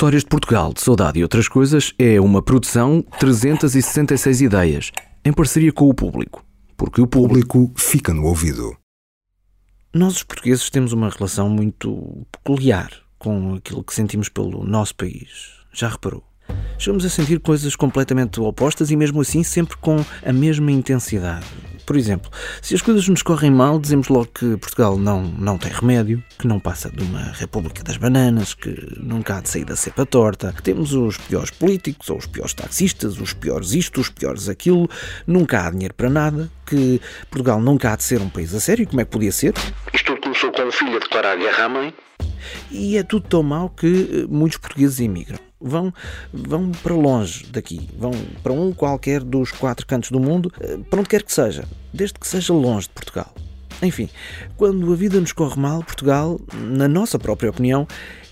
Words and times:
Histórias 0.00 0.22
de 0.22 0.30
Portugal, 0.30 0.72
de 0.72 0.80
Saudade 0.80 1.18
e 1.18 1.22
Outras 1.22 1.46
Coisas 1.46 1.92
é 1.98 2.18
uma 2.18 2.40
produção 2.40 3.04
366 3.18 4.40
ideias, 4.40 4.90
em 5.22 5.30
parceria 5.30 5.70
com 5.70 5.90
o 5.90 5.92
público. 5.92 6.42
Porque 6.74 7.02
o 7.02 7.06
público 7.06 7.70
fica 7.76 8.14
no 8.14 8.24
ouvido. 8.24 8.74
Nós, 9.92 10.14
os 10.14 10.22
portugueses, 10.22 10.70
temos 10.70 10.94
uma 10.94 11.10
relação 11.10 11.50
muito 11.50 12.26
peculiar 12.32 12.90
com 13.18 13.56
aquilo 13.56 13.84
que 13.84 13.92
sentimos 13.92 14.30
pelo 14.30 14.64
nosso 14.64 14.94
país. 14.94 15.50
Já 15.70 15.90
reparou? 15.90 16.24
Chegamos 16.78 17.04
a 17.04 17.10
sentir 17.10 17.38
coisas 17.38 17.76
completamente 17.76 18.40
opostas 18.40 18.90
e, 18.90 18.96
mesmo 18.96 19.20
assim, 19.20 19.42
sempre 19.42 19.76
com 19.76 20.02
a 20.24 20.32
mesma 20.32 20.72
intensidade. 20.72 21.44
Por 21.90 21.96
exemplo, 21.96 22.30
se 22.62 22.72
as 22.72 22.82
coisas 22.82 23.08
nos 23.08 23.20
correm 23.20 23.50
mal, 23.50 23.76
dizemos 23.76 24.06
logo 24.06 24.26
que 24.26 24.56
Portugal 24.58 24.96
não, 24.96 25.24
não 25.24 25.58
tem 25.58 25.72
remédio, 25.72 26.22
que 26.38 26.46
não 26.46 26.60
passa 26.60 26.88
de 26.88 27.02
uma 27.02 27.32
república 27.32 27.82
das 27.82 27.96
bananas, 27.96 28.54
que 28.54 28.72
nunca 29.00 29.36
há 29.36 29.40
de 29.40 29.48
sair 29.48 29.64
da 29.64 29.74
cepa 29.74 30.06
torta, 30.06 30.52
que 30.52 30.62
temos 30.62 30.92
os 30.92 31.16
piores 31.16 31.50
políticos, 31.50 32.08
ou 32.08 32.16
os 32.16 32.26
piores 32.26 32.54
taxistas, 32.54 33.18
os 33.18 33.32
piores 33.32 33.72
isto, 33.72 34.00
os 34.00 34.08
piores 34.08 34.48
aquilo, 34.48 34.88
nunca 35.26 35.66
há 35.66 35.70
dinheiro 35.72 35.94
para 35.94 36.08
nada, 36.08 36.48
que 36.64 37.00
Portugal 37.28 37.60
nunca 37.60 37.92
há 37.92 37.96
de 37.96 38.04
ser 38.04 38.20
um 38.20 38.28
país 38.28 38.54
a 38.54 38.60
sério, 38.60 38.86
como 38.86 39.00
é 39.00 39.04
que 39.04 39.10
podia 39.10 39.32
ser? 39.32 39.52
Isto 39.92 40.14
tudo 40.14 40.20
começou 40.20 40.52
com 40.52 40.62
o 40.62 40.70
filho 40.70 40.94
a 40.94 41.00
declarar 41.00 41.36
guerra 41.38 41.64
à 41.64 41.68
mãe. 41.68 41.94
E 42.70 42.98
é 42.98 43.02
tudo 43.02 43.26
tão 43.26 43.42
mau 43.42 43.68
que 43.68 44.28
muitos 44.30 44.58
portugueses 44.58 45.00
emigram 45.00 45.49
vão, 45.60 45.92
vão 46.32 46.70
para 46.70 46.94
longe 46.94 47.46
daqui, 47.46 47.88
vão 47.96 48.12
para 48.42 48.52
um 48.52 48.72
qualquer 48.72 49.22
dos 49.22 49.52
quatro 49.52 49.86
cantos 49.86 50.10
do 50.10 50.18
mundo, 50.18 50.52
eh, 50.60 50.78
para 50.88 51.00
onde 51.00 51.08
quer 51.08 51.22
que 51.22 51.32
seja, 51.32 51.64
desde 51.92 52.18
que 52.18 52.26
seja 52.26 52.52
longe 52.52 52.88
de 52.88 52.94
Portugal. 52.94 53.34
Enfim, 53.82 54.08
quando 54.56 54.92
a 54.92 54.96
vida 54.96 55.20
nos 55.20 55.32
corre 55.32 55.58
mal, 55.60 55.82
Portugal, 55.82 56.40
na 56.54 56.86
nossa 56.86 57.18
própria 57.18 57.50
opinião, 57.50 57.86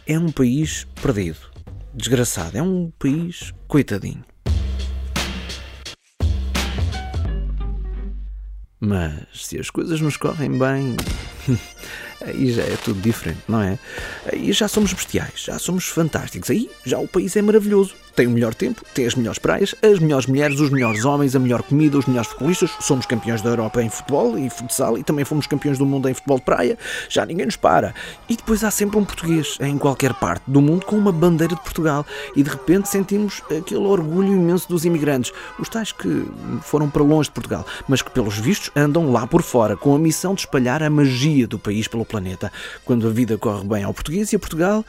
é 0.06 0.18
um 0.18 0.30
país 0.30 0.86
perdido, 1.02 1.38
desgraçado, 1.94 2.56
é 2.56 2.62
um 2.62 2.90
país 2.98 3.52
coitadinho. 3.66 4.24
Mas 8.80 9.26
se 9.34 9.58
as 9.58 9.70
coisas 9.70 10.00
nos 10.00 10.16
correm 10.16 10.56
bem, 10.56 10.96
aí 12.28 12.52
já 12.52 12.62
é 12.62 12.76
tudo 12.82 13.00
diferente, 13.00 13.40
não 13.48 13.60
é? 13.60 13.78
Aí 14.32 14.52
já 14.52 14.68
somos 14.68 14.92
bestiais, 14.92 15.44
já 15.44 15.58
somos 15.58 15.86
fantásticos, 15.86 16.50
aí 16.50 16.70
já 16.84 16.98
o 16.98 17.08
país 17.08 17.36
é 17.36 17.42
maravilhoso 17.42 17.94
tem 18.18 18.26
o 18.26 18.30
melhor 18.30 18.52
tempo, 18.52 18.82
tem 18.92 19.06
as 19.06 19.14
melhores 19.14 19.38
praias, 19.38 19.76
as 19.80 20.00
melhores 20.00 20.26
mulheres, 20.26 20.58
os 20.58 20.70
melhores 20.70 21.04
homens, 21.04 21.36
a 21.36 21.38
melhor 21.38 21.62
comida, 21.62 21.96
os 21.96 22.06
melhores 22.06 22.28
futebolistas. 22.28 22.72
Somos 22.80 23.06
campeões 23.06 23.40
da 23.42 23.50
Europa 23.50 23.80
em 23.80 23.88
futebol 23.88 24.36
e 24.36 24.50
futsal 24.50 24.98
e 24.98 25.04
também 25.04 25.24
fomos 25.24 25.46
campeões 25.46 25.78
do 25.78 25.86
mundo 25.86 26.08
em 26.08 26.14
futebol 26.14 26.38
de 26.38 26.44
praia. 26.44 26.76
Já 27.08 27.24
ninguém 27.24 27.46
nos 27.46 27.54
para. 27.54 27.94
E 28.28 28.34
depois 28.34 28.64
há 28.64 28.72
sempre 28.72 28.98
um 28.98 29.04
português 29.04 29.56
em 29.60 29.78
qualquer 29.78 30.12
parte 30.14 30.42
do 30.48 30.60
mundo 30.60 30.84
com 30.84 30.96
uma 30.96 31.12
bandeira 31.12 31.54
de 31.54 31.60
Portugal 31.60 32.04
e 32.34 32.42
de 32.42 32.50
repente 32.50 32.88
sentimos 32.88 33.40
aquele 33.56 33.86
orgulho 33.86 34.32
imenso 34.32 34.68
dos 34.68 34.84
imigrantes, 34.84 35.32
os 35.56 35.68
tais 35.68 35.92
que 35.92 36.26
foram 36.62 36.90
para 36.90 37.04
longe 37.04 37.28
de 37.28 37.34
Portugal, 37.34 37.64
mas 37.86 38.02
que 38.02 38.10
pelos 38.10 38.36
vistos 38.36 38.72
andam 38.74 39.12
lá 39.12 39.28
por 39.28 39.42
fora 39.42 39.76
com 39.76 39.94
a 39.94 39.98
missão 39.98 40.34
de 40.34 40.40
espalhar 40.40 40.82
a 40.82 40.90
magia 40.90 41.46
do 41.46 41.56
país 41.56 41.86
pelo 41.86 42.04
planeta. 42.04 42.17
Quando 42.84 43.06
a 43.06 43.10
vida 43.10 43.36
corre 43.38 43.64
bem 43.64 43.84
ao 43.84 43.94
português 43.94 44.32
e 44.32 44.36
a 44.36 44.38
Portugal, 44.38 44.84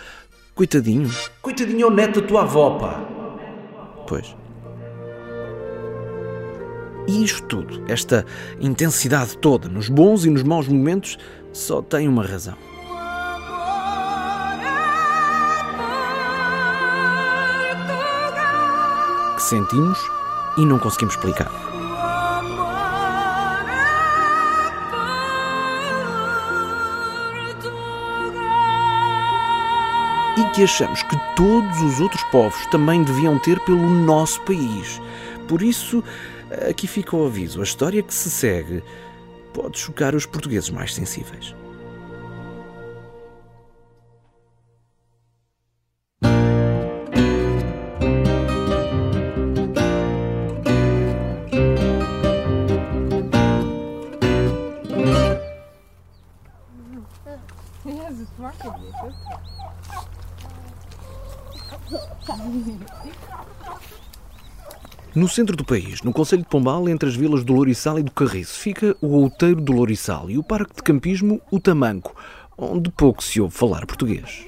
coitadinho. 0.56 1.10
Coitadinho 1.42 1.86
ao 1.86 1.92
neto 1.92 2.22
da 2.22 2.28
tua 2.28 2.42
avó, 2.42 2.78
pá. 2.78 3.00
Pois. 4.08 4.36
E 7.08 7.24
isto 7.24 7.42
tudo, 7.44 7.84
esta 7.88 8.26
intensidade 8.60 9.38
toda, 9.38 9.68
nos 9.68 9.90
bons 9.90 10.26
e 10.26 10.30
nos 10.30 10.44
maus 10.44 10.68
momentos, 10.68 11.18
só 11.52 11.82
tem 11.82 12.08
uma 12.08 12.24
razão. 12.26 12.56
Que 19.36 19.42
sentimos 19.42 20.00
e 20.58 20.66
não 20.66 20.78
conseguimos 20.78 21.16
explicar. 21.16 21.69
E 30.40 30.50
que 30.52 30.64
achamos 30.64 31.04
que 31.04 31.18
todos 31.36 31.82
os 31.82 32.00
outros 32.00 32.24
povos 32.26 32.66
também 32.68 33.04
deviam 33.04 33.38
ter 33.38 33.60
pelo 33.62 33.90
nosso 33.90 34.40
país. 34.42 35.02
Por 35.48 35.62
isso, 35.62 36.04
aqui 36.70 36.88
fica 36.88 37.16
o 37.16 37.26
aviso: 37.26 37.60
a 37.60 37.64
história 37.64 38.02
que 38.02 38.14
se 38.14 38.30
segue 38.30 38.82
pode 39.54 39.78
chocar 39.78 40.16
os 40.16 40.26
portugueses 40.26 40.70
mais 40.70 40.94
sensíveis. 40.94 41.54
No 65.16 65.28
centro 65.28 65.56
do 65.56 65.66
país, 65.66 66.02
no 66.04 66.14
Conselho 66.14 66.44
de 66.44 66.48
Pombal, 66.48 66.88
entre 66.88 67.10
as 67.10 67.16
vilas 67.16 67.44
do 67.44 67.54
Lourissal 67.54 67.98
e 67.98 68.04
do 68.04 68.12
Carriço, 68.12 68.54
fica 68.60 68.96
o 69.02 69.08
Outeiro 69.08 69.60
do 69.60 69.74
Lourissal 69.74 70.30
e 70.30 70.38
o 70.38 70.44
Parque 70.44 70.76
de 70.76 70.84
Campismo, 70.84 71.42
o 71.52 71.60
Tamanco, 71.60 72.16
onde 72.58 72.92
pouco 72.92 73.24
se 73.24 73.42
ouve 73.42 73.56
falar 73.56 73.86
português. 73.86 74.46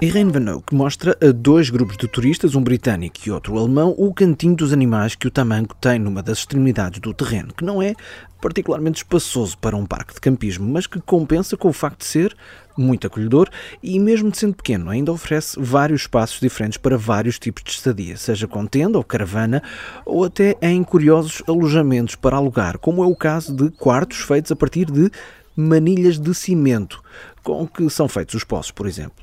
Irene 0.00 0.32
Van 0.32 0.54
Oak 0.56 0.74
mostra 0.74 1.16
a 1.22 1.32
dois 1.32 1.70
grupos 1.70 1.96
de 1.96 2.06
turistas, 2.08 2.54
um 2.54 2.62
britânico 2.62 3.16
e 3.24 3.30
outro 3.30 3.58
alemão, 3.58 3.94
o 3.96 4.12
cantinho 4.12 4.54
dos 4.54 4.72
animais 4.72 5.14
que 5.14 5.26
o 5.26 5.30
tamanco 5.30 5.74
tem 5.76 5.98
numa 5.98 6.22
das 6.22 6.38
extremidades 6.38 7.00
do 7.00 7.14
terreno, 7.14 7.54
que 7.54 7.64
não 7.64 7.80
é 7.80 7.94
particularmente 8.42 8.98
espaçoso 8.98 9.56
para 9.56 9.76
um 9.76 9.86
parque 9.86 10.12
de 10.12 10.20
campismo, 10.20 10.68
mas 10.68 10.86
que 10.86 11.00
compensa 11.00 11.56
com 11.56 11.68
o 11.68 11.72
facto 11.72 12.00
de 12.00 12.06
ser 12.06 12.36
muito 12.76 13.06
acolhedor 13.06 13.48
e, 13.80 13.98
mesmo 14.00 14.34
sendo 14.34 14.54
pequeno, 14.54 14.90
ainda 14.90 15.12
oferece 15.12 15.58
vários 15.60 16.02
espaços 16.02 16.40
diferentes 16.40 16.76
para 16.76 16.98
vários 16.98 17.38
tipos 17.38 17.62
de 17.62 17.70
estadia, 17.70 18.16
seja 18.16 18.48
com 18.48 18.66
tenda 18.66 18.98
ou 18.98 19.04
caravana, 19.04 19.62
ou 20.04 20.24
até 20.24 20.56
em 20.60 20.82
curiosos 20.82 21.42
alojamentos 21.46 22.16
para 22.16 22.36
alugar, 22.36 22.78
como 22.78 23.04
é 23.04 23.06
o 23.06 23.14
caso 23.14 23.54
de 23.54 23.70
quartos 23.70 24.18
feitos 24.18 24.50
a 24.50 24.56
partir 24.56 24.90
de 24.90 25.08
manilhas 25.54 26.18
de 26.18 26.34
cimento, 26.34 27.00
com 27.44 27.66
que 27.66 27.88
são 27.90 28.08
feitos 28.08 28.34
os 28.34 28.44
poços, 28.44 28.72
por 28.72 28.88
exemplo. 28.88 29.22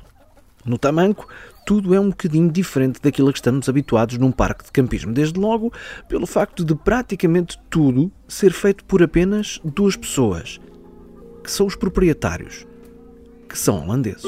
No 0.64 0.78
Tamanco, 0.78 1.28
tudo 1.70 1.94
é 1.94 2.00
um 2.00 2.08
bocadinho 2.08 2.50
diferente 2.50 3.00
daquilo 3.00 3.28
a 3.28 3.32
que 3.32 3.38
estamos 3.38 3.68
habituados 3.68 4.18
num 4.18 4.32
parque 4.32 4.64
de 4.64 4.72
campismo, 4.72 5.12
desde 5.12 5.38
logo 5.38 5.72
pelo 6.08 6.26
facto 6.26 6.64
de 6.64 6.74
praticamente 6.74 7.56
tudo 7.70 8.10
ser 8.26 8.52
feito 8.52 8.84
por 8.84 9.00
apenas 9.00 9.60
duas 9.62 9.94
pessoas, 9.94 10.58
que 11.44 11.48
são 11.48 11.66
os 11.66 11.76
proprietários, 11.76 12.66
que 13.48 13.56
são 13.56 13.84
holandeses. 13.84 14.24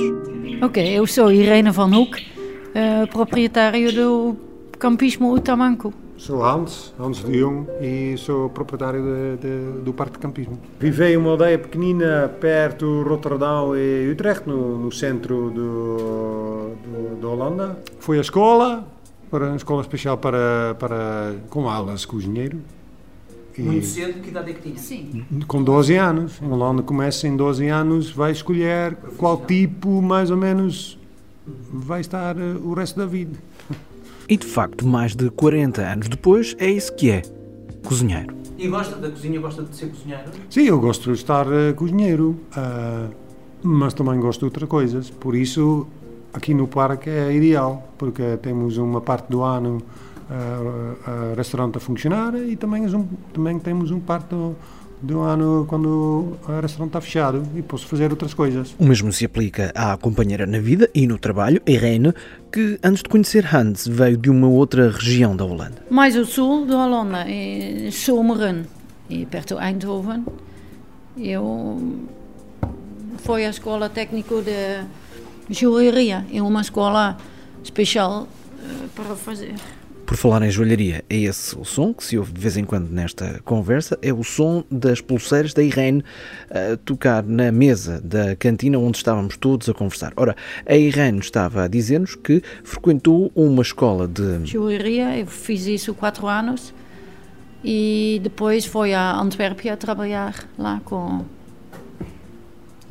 Ok, 0.62 0.86
eu 0.86 1.04
sou 1.04 1.32
Irene 1.32 1.72
van 1.72 1.88
Hoek, 1.88 2.22
uh, 2.22 3.08
proprietário 3.10 3.92
do 3.92 4.36
Campismo 4.78 5.36
Tamanco. 5.40 5.92
Sou 6.16 6.44
Hans, 6.44 6.94
Hans 7.00 7.24
de 7.24 7.40
Jong 7.40 7.66
e 7.80 8.16
sou 8.16 8.48
proprietário 8.50 9.02
de, 9.02 9.36
de, 9.38 9.80
do 9.80 9.92
Parque 9.92 10.12
de 10.12 10.18
Campismo. 10.20 10.56
Vivei 10.78 11.14
em 11.14 11.16
uma 11.16 11.30
aldeia 11.30 11.58
pequenina 11.58 12.32
perto 12.40 13.02
de 13.02 13.08
Rotterdam 13.08 13.76
e 13.76 14.08
Utrecht, 14.12 14.46
no, 14.46 14.78
no 14.78 14.92
centro 14.92 15.50
do, 15.50 16.41
da 17.22 17.28
Holanda. 17.28 17.78
Fui 18.00 18.18
à 18.18 18.20
escola, 18.20 18.84
para 19.30 19.46
uma 19.46 19.56
escola 19.56 19.80
especial 19.80 20.18
para, 20.18 20.76
para, 20.78 21.36
com 21.48 21.68
aulas 21.68 22.04
cozinheiro. 22.04 22.58
E 23.56 23.62
Muito 23.62 23.86
cedo, 23.86 24.20
que 24.20 24.30
idade 24.30 24.50
é 24.50 24.54
que 24.54 24.62
tinha? 24.62 24.78
Sim. 24.78 25.24
Com 25.46 25.62
12 25.62 25.94
anos. 25.94 26.40
Em 26.42 26.50
Holanda 26.50 26.82
começa 26.82 27.28
em 27.28 27.36
12 27.36 27.66
anos, 27.68 28.10
vai 28.10 28.32
escolher 28.32 28.96
qual 29.16 29.36
tipo, 29.38 30.02
mais 30.02 30.30
ou 30.30 30.36
menos, 30.36 30.98
vai 31.46 32.00
estar 32.00 32.36
eh, 32.36 32.56
o 32.62 32.72
resto 32.72 32.98
da 32.98 33.06
vida. 33.06 33.38
E 34.28 34.36
de 34.36 34.46
facto, 34.46 34.86
mais 34.86 35.14
de 35.14 35.30
40 35.30 35.82
anos 35.82 36.08
depois, 36.08 36.56
é 36.58 36.70
isso 36.70 36.94
que 36.94 37.10
é: 37.10 37.22
cozinheiro. 37.84 38.34
E 38.56 38.68
gosta 38.68 38.96
da 38.96 39.10
cozinha? 39.10 39.38
Gosta 39.38 39.62
de 39.62 39.76
ser 39.76 39.90
cozinheiro? 39.90 40.30
Sim, 40.48 40.62
eu 40.62 40.80
gosto 40.80 41.12
de 41.12 41.18
estar 41.18 41.46
uh, 41.46 41.74
cozinheiro, 41.76 42.40
uh, 42.56 43.14
mas 43.62 43.92
também 43.92 44.18
gosto 44.18 44.40
de 44.40 44.44
outras 44.46 44.68
coisas. 44.68 45.10
Por 45.10 45.34
isso, 45.34 45.86
aqui 46.32 46.54
no 46.54 46.66
parque 46.66 47.10
é 47.10 47.32
ideal, 47.32 47.88
porque 47.98 48.38
temos 48.42 48.76
uma 48.78 49.00
parte 49.00 49.28
do 49.30 49.42
ano 49.42 49.82
uh, 50.30 51.34
restaurante 51.36 51.76
a 51.76 51.80
funcionar 51.80 52.34
e 52.34 52.56
também, 52.56 52.86
um, 52.94 53.06
também 53.32 53.58
temos 53.58 53.90
um 53.90 54.00
parte 54.00 54.28
do, 54.28 54.56
do 55.00 55.20
ano 55.20 55.66
quando 55.68 55.86
o 55.86 56.60
restaurante 56.60 56.90
está 56.90 57.00
fechado 57.00 57.42
e 57.54 57.62
posso 57.62 57.86
fazer 57.86 58.10
outras 58.10 58.32
coisas. 58.34 58.74
O 58.78 58.84
mesmo 58.84 59.12
se 59.12 59.24
aplica 59.24 59.72
à 59.74 59.96
companheira 59.96 60.46
na 60.46 60.58
vida 60.58 60.88
e 60.94 61.06
no 61.06 61.18
trabalho, 61.18 61.60
Irene, 61.66 62.14
que 62.50 62.78
antes 62.82 63.02
de 63.02 63.08
conhecer 63.08 63.44
Hans 63.54 63.86
veio 63.86 64.16
de 64.16 64.30
uma 64.30 64.48
outra 64.48 64.90
região 64.90 65.36
da 65.36 65.44
Holanda. 65.44 65.84
Mais 65.90 66.16
ao 66.16 66.24
sul 66.24 66.66
da 66.66 66.84
Holanda, 66.84 67.26
Zoomeren. 67.90 68.64
e 69.10 69.26
perto 69.26 69.56
de 69.56 69.62
Eindhoven. 69.62 70.24
Eu 71.16 71.78
fui 73.18 73.44
à 73.44 73.50
escola 73.50 73.90
técnica 73.90 74.40
de 74.40 74.84
joalheria, 75.50 76.26
é 76.32 76.42
uma 76.42 76.60
escola 76.60 77.16
especial 77.62 78.26
uh, 78.26 78.88
para 78.94 79.16
fazer. 79.16 79.54
Por 80.06 80.16
falar 80.16 80.42
em 80.42 80.50
joalharia, 80.50 81.02
é 81.08 81.16
esse 81.16 81.56
o 81.56 81.64
som 81.64 81.94
que 81.94 82.04
se 82.04 82.18
ouve 82.18 82.32
de 82.32 82.40
vez 82.40 82.56
em 82.56 82.64
quando 82.64 82.90
nesta 82.90 83.40
conversa, 83.44 83.98
é 84.02 84.12
o 84.12 84.22
som 84.22 84.62
das 84.70 85.00
pulseiras 85.00 85.54
da 85.54 85.62
Irene 85.62 86.04
a 86.50 86.76
tocar 86.76 87.22
na 87.22 87.50
mesa 87.50 88.00
da 88.00 88.36
cantina 88.36 88.78
onde 88.78 88.98
estávamos 88.98 89.36
todos 89.38 89.68
a 89.70 89.72
conversar. 89.72 90.12
Ora, 90.16 90.36
a 90.66 90.76
Irene 90.76 91.20
estava 91.20 91.64
a 91.64 91.68
dizer-nos 91.68 92.14
que 92.14 92.42
frequentou 92.62 93.32
uma 93.34 93.62
escola 93.62 94.06
de... 94.06 94.44
Joalheria, 94.44 95.18
eu 95.18 95.26
fiz 95.26 95.66
isso 95.66 95.94
quatro 95.94 96.26
anos 96.26 96.74
e 97.64 98.20
depois 98.22 98.66
foi 98.66 98.92
a 98.92 99.18
Antuérpia 99.18 99.76
trabalhar 99.76 100.34
lá 100.58 100.80
com 100.84 101.24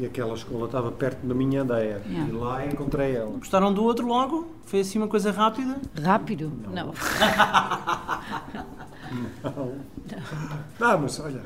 e 0.02 0.06
aquela 0.08 0.34
escola 0.34 0.66
estava 0.66 0.92
perto 0.92 1.26
da 1.26 1.36
minha 1.36 1.62
aldeia. 1.62 2.02
Yeah. 2.08 2.28
E 2.28 2.32
lá 2.32 2.66
encontrei 2.66 3.16
ela. 3.16 3.30
Gostaram 3.38 3.72
do 3.72 3.84
outro 3.84 4.08
logo? 4.08 4.52
Foi 4.66 4.80
assim 4.80 4.98
uma 4.98 5.08
coisa 5.08 5.32
rápida? 5.32 5.80
Rápido? 6.02 6.52
Não. 6.66 6.74
Não. 6.74 6.94
não. 9.44 9.74
Vamos, 10.80 11.20
olha. 11.20 11.42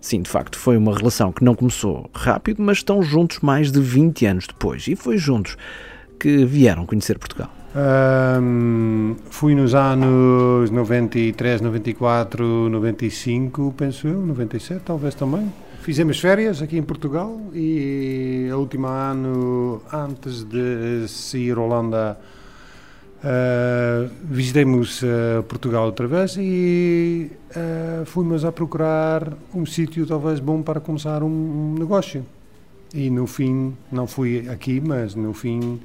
Sim, 0.00 0.22
de 0.22 0.30
facto, 0.30 0.56
foi 0.56 0.76
uma 0.76 0.96
relação 0.96 1.32
que 1.32 1.42
não 1.42 1.56
começou 1.56 2.08
rápido, 2.14 2.62
mas 2.62 2.78
estão 2.78 3.02
juntos 3.02 3.40
mais 3.40 3.72
de 3.72 3.80
20 3.80 4.26
anos 4.26 4.46
depois. 4.46 4.86
E 4.86 4.94
foi 4.94 5.18
juntos 5.18 5.56
que 6.20 6.44
vieram 6.44 6.86
conhecer 6.86 7.18
Portugal. 7.18 7.50
Um, 7.74 9.16
fui 9.28 9.56
nos 9.56 9.74
anos 9.74 10.70
93, 10.70 11.60
94, 11.62 12.68
95, 12.68 13.74
penso 13.76 14.06
eu, 14.06 14.24
97 14.24 14.82
talvez 14.84 15.16
também. 15.16 15.52
Fizemos 15.82 16.20
férias 16.20 16.62
aqui 16.62 16.78
em 16.78 16.82
Portugal 16.84 17.40
e 17.52 18.48
a 18.52 18.56
última 18.56 19.10
ano, 19.10 19.82
antes 19.92 20.44
de 20.44 21.08
sair 21.08 21.58
Holanda, 21.58 22.16
uh, 23.18 24.08
visitemos 24.22 25.02
uh, 25.02 25.42
Portugal 25.48 25.86
outra 25.86 26.06
vez 26.06 26.36
e 26.38 27.32
uh, 27.50 28.06
fomos 28.06 28.44
a 28.44 28.52
procurar 28.52 29.32
um 29.52 29.66
sítio 29.66 30.06
talvez 30.06 30.38
bom 30.38 30.62
para 30.62 30.78
começar 30.78 31.20
um, 31.24 31.26
um, 31.26 31.74
negócio. 31.76 32.24
E 32.94 33.10
no 33.10 33.26
fim, 33.26 33.76
não 33.90 34.06
fui 34.06 34.48
aqui, 34.48 34.80
mas 34.80 35.16
no 35.16 35.34
fim 35.34 35.80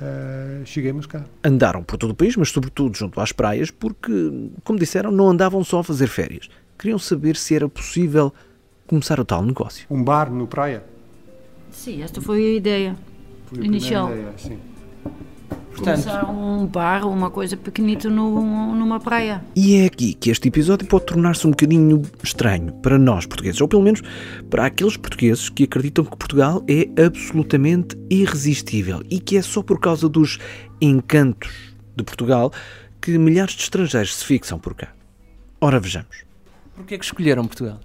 uh, 0.00 1.08
cá. 1.08 1.26
Andaram 1.44 1.82
por 1.82 1.98
todo 1.98 2.12
o 2.12 2.14
país, 2.14 2.34
mas 2.36 2.48
sobretudo 2.48 2.96
junto 2.96 3.20
às 3.20 3.32
praias, 3.32 3.70
porque, 3.70 4.50
como 4.64 4.78
disseram, 4.78 5.10
não 5.10 5.28
andavam 5.28 5.62
só 5.62 5.80
a 5.80 5.84
fazer 5.84 6.06
férias. 6.06 6.48
Queriam 6.78 6.98
saber 6.98 7.36
se 7.36 7.54
era 7.54 7.68
possível 7.68 8.32
começar 8.86 9.18
o 9.20 9.24
tal 9.24 9.42
negócio. 9.42 9.86
Um 9.90 10.02
bar 10.02 10.30
no 10.30 10.46
praia? 10.46 10.84
Sim, 11.70 12.02
esta 12.02 12.20
foi 12.20 12.44
a 12.44 12.56
ideia 12.56 12.96
foi 13.46 13.62
a 13.62 13.64
inicial. 13.64 14.10
Ideia, 14.10 14.32
sim. 14.36 14.58
Portanto, 15.70 16.04
começar 16.04 16.30
um 16.30 16.66
bar, 16.66 17.06
uma 17.06 17.30
coisa 17.30 17.54
pequenita 17.54 18.08
no, 18.08 18.74
numa 18.74 18.98
praia. 18.98 19.44
E 19.54 19.76
é 19.76 19.84
aqui 19.84 20.14
que 20.14 20.30
este 20.30 20.48
episódio 20.48 20.86
pode 20.86 21.04
tornar-se 21.04 21.46
um 21.46 21.50
bocadinho 21.50 22.02
estranho 22.22 22.72
para 22.74 22.98
nós 22.98 23.26
portugueses, 23.26 23.60
ou 23.60 23.68
pelo 23.68 23.82
menos 23.82 24.02
para 24.48 24.64
aqueles 24.64 24.96
portugueses 24.96 25.50
que 25.50 25.64
acreditam 25.64 26.04
que 26.04 26.16
Portugal 26.16 26.64
é 26.66 26.88
absolutamente 27.04 27.96
irresistível 28.08 29.02
e 29.10 29.20
que 29.20 29.36
é 29.36 29.42
só 29.42 29.62
por 29.62 29.78
causa 29.78 30.08
dos 30.08 30.38
encantos 30.80 31.74
de 31.94 32.02
Portugal 32.02 32.50
que 33.00 33.18
milhares 33.18 33.54
de 33.54 33.62
estrangeiros 33.62 34.16
se 34.16 34.24
fixam 34.24 34.58
por 34.58 34.74
cá. 34.74 34.88
Ora, 35.60 35.78
vejamos. 35.78 36.24
Porquê 36.74 36.94
é 36.94 36.98
que 36.98 37.04
escolheram 37.04 37.44
Portugal? 37.46 37.80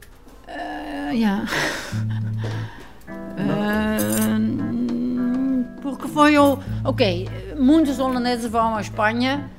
Ja. 1.13 1.45
Uh, 3.41 4.41
porque 5.81 6.07
foi 6.07 6.37
o. 6.37 6.59
Ok, 6.83 7.27
muitos 7.57 7.97
holandeses 7.99 8.45
vão 8.45 8.75
à 8.75 8.81
Espanha 8.81 9.49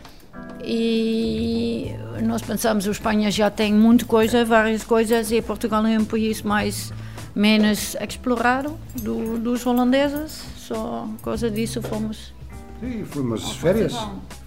e 0.64 1.92
nós 2.22 2.42
pensamos 2.42 2.84
que 2.84 2.90
a 2.90 2.92
Espanha 2.92 3.30
já 3.30 3.50
tem 3.50 3.74
muita 3.74 4.04
coisa, 4.04 4.44
várias 4.44 4.84
coisas, 4.84 5.32
e 5.32 5.42
Portugal 5.42 5.84
é 5.86 5.98
um 5.98 6.04
país 6.04 6.42
mais 6.42 6.92
menos 7.34 7.96
explorado 7.96 8.78
do, 9.02 9.38
dos 9.38 9.66
holandeses. 9.66 10.44
Só 10.56 11.08
por 11.18 11.24
causa 11.24 11.50
disso 11.50 11.82
fomos. 11.82 12.32
Sim, 12.80 13.04
fomos 13.04 13.52
férias. 13.56 13.94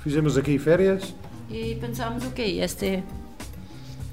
Fizemos 0.02 0.38
aqui 0.38 0.58
férias. 0.58 1.14
E 1.50 1.76
pensamos, 1.76 2.26
ok, 2.26 2.62
este 2.62 2.86
é 2.86 3.04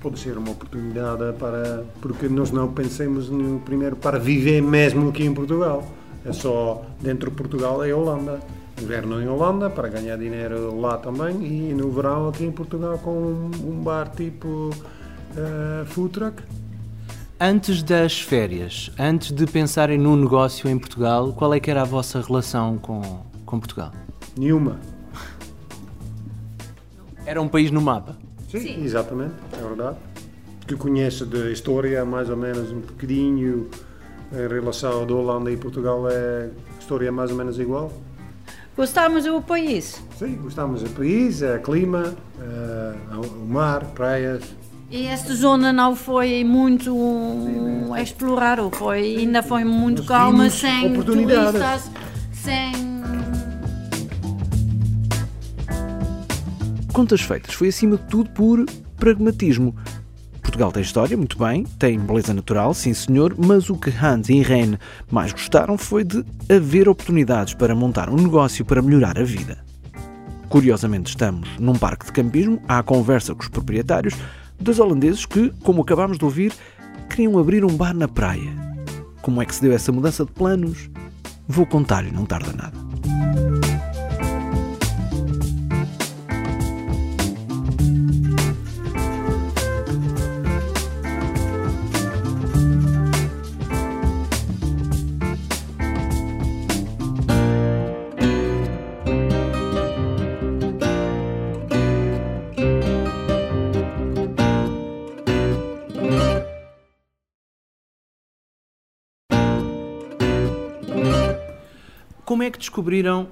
pode 0.03 0.19
ser 0.19 0.37
uma 0.37 0.51
oportunidade 0.51 1.33
para 1.39 1.85
porque 2.01 2.29
nós 2.29 2.51
não 2.51 2.73
pensemos 2.73 3.31
no 3.31 3.61
primeiro 3.61 3.95
para 3.95 4.19
viver 4.19 4.61
mesmo 4.61 5.11
aqui 5.11 5.25
em 5.25 5.33
Portugal 5.33 5.85
é 6.25 6.33
só 6.33 6.85
dentro 7.01 7.31
de 7.31 7.37
Portugal 7.37 7.85
é 7.85 7.95
Holanda 7.95 8.41
inverno 8.81 9.23
em 9.23 9.29
Holanda 9.29 9.71
para 9.71 9.89
ganhar 9.89 10.19
dinheiro 10.19 10.79
lá 10.81 10.99
também 10.99 11.45
e 11.45 11.73
no 11.73 11.89
verão 11.91 12.29
aqui 12.29 12.45
em 12.45 12.51
Portugal 12.51 12.99
com 12.99 13.49
um, 13.65 13.81
bar 13.81 14.11
tipo 14.11 14.71
uh, 14.71 15.87
food 15.87 16.13
truck 16.13 16.43
Antes 17.45 17.83
das 17.83 18.21
férias, 18.21 18.93
antes 18.97 19.33
de 19.33 19.47
pensarem 19.47 19.99
num 19.99 20.15
negócio 20.15 20.71
em 20.71 20.79
Portugal, 20.79 21.33
qual 21.33 21.53
é 21.53 21.59
que 21.59 21.69
era 21.73 21.83
a 21.83 21.85
vossa 21.85 22.21
relação 22.21 22.79
com, 22.79 23.03
com 23.45 23.59
Portugal? 23.59 23.91
Nenhuma. 24.39 24.79
Era 27.27 27.43
um 27.43 27.49
país 27.49 27.73
no 27.73 27.81
mapa? 27.81 28.17
Sim, 28.53 28.61
Sim, 28.61 28.85
exatamente, 28.85 29.33
é 29.59 29.67
verdade. 29.67 29.97
Que 30.67 30.77
conhece 30.77 31.25
da 31.25 31.51
história 31.51 32.05
mais 32.05 32.29
ou 32.29 32.37
menos 32.37 32.71
um 32.71 32.81
bocadinho 32.81 33.71
em 34.31 34.49
relação 34.49 34.93
à 34.93 34.97
Holanda 34.97 35.51
e 35.51 35.57
Portugal 35.57 36.07
é 36.11 36.51
história 36.79 37.11
mais 37.11 37.31
ou 37.31 37.37
menos 37.39 37.59
igual. 37.59 37.91
Gostamos 38.77 39.25
do 39.25 39.41
país? 39.41 40.03
Sim, 40.19 40.37
gostamos 40.37 40.83
do 40.83 40.91
país, 40.91 41.41
é 41.43 41.59
clima, 41.59 42.15
é, 42.41 42.95
o 43.17 43.47
mar, 43.47 43.85
praias. 43.95 44.43
E 44.91 45.07
esta 45.07 45.35
zona 45.35 45.73
não 45.73 45.97
foi 45.97 46.45
muito 46.45 46.95
Sim, 46.95 48.03
explorada, 48.03 48.69
foi, 48.71 49.17
ainda 49.17 49.43
foi 49.43 49.65
muito 49.65 50.05
calma, 50.05 50.51
sem 50.51 50.93
turistas, 51.03 51.91
Contas 56.93 57.23
feitas, 57.23 57.55
foi 57.55 57.69
acima 57.69 57.97
de 57.97 58.05
tudo 58.05 58.29
por 58.31 58.67
pragmatismo. 58.99 59.75
Portugal 60.43 60.71
tem 60.71 60.83
história, 60.83 61.17
muito 61.17 61.39
bem, 61.39 61.65
tem 61.79 61.99
beleza 61.99 62.35
natural, 62.35 62.75
sim 62.75 62.93
senhor, 62.93 63.35
mas 63.39 63.71
o 63.71 63.77
que 63.77 63.91
Hans 63.91 64.29
e 64.29 64.35
Irene 64.35 64.79
mais 65.11 65.33
gostaram 65.33 65.79
foi 65.79 66.05
de 66.05 66.23
haver 66.55 66.91
oportunidades 66.91 67.55
para 67.55 67.75
montar 67.75 68.11
um 68.11 68.17
negócio 68.17 68.63
para 68.63 68.83
melhorar 68.83 69.19
a 69.19 69.25
vida. 69.25 69.65
Curiosamente, 70.51 71.09
estamos 71.09 71.49
num 71.59 71.75
parque 71.75 72.05
de 72.05 72.13
campismo 72.13 72.61
à 72.69 72.83
conversa 72.83 73.35
com 73.35 73.41
os 73.41 73.49
proprietários, 73.49 74.15
dos 74.61 74.79
holandeses 74.79 75.25
que, 75.25 75.49
como 75.63 75.81
acabámos 75.81 76.19
de 76.19 76.25
ouvir, 76.27 76.53
queriam 77.09 77.39
abrir 77.39 77.65
um 77.65 77.75
bar 77.75 77.95
na 77.95 78.07
praia. 78.07 78.53
Como 79.23 79.41
é 79.41 79.47
que 79.47 79.55
se 79.55 79.63
deu 79.63 79.73
essa 79.73 79.91
mudança 79.91 80.27
de 80.27 80.33
planos? 80.33 80.91
Vou 81.49 81.65
contar-lhe, 81.65 82.11
não 82.11 82.27
tarda 82.27 82.53
nada. 82.53 82.92
Como 112.25 112.43
é 112.45 112.51
que 112.51 112.59
descobriram 112.59 113.29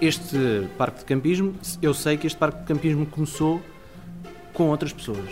este 0.00 0.68
parque 0.78 1.00
de 1.00 1.04
campismo? 1.04 1.54
Eu 1.82 1.92
sei 1.92 2.16
que 2.16 2.26
este 2.26 2.38
parque 2.38 2.60
de 2.60 2.64
campismo 2.64 3.04
começou 3.04 3.60
com 4.54 4.68
outras 4.68 4.92
pessoas. 4.92 5.28